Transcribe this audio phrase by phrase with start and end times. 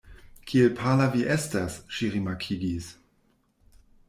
[0.51, 2.89] Kiel pala vi estas, ŝi rimarkigis.